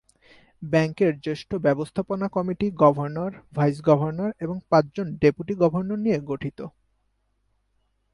ব্যাংকের 0.61 1.13
জ্যেষ্ঠ 1.23 1.49
ব্যবস্থাপনা 1.65 2.27
কমিটি 2.27 2.67
গভর্নর, 2.81 3.31
ভাইস-গভর্নর 3.53 4.31
এবং 4.39 4.57
পাঁচজন 4.69 5.07
ডেপুটি 5.21 5.53
গভর্নর 5.63 5.97
নিয়ে 5.97 6.19
গঠিত। 6.29 6.59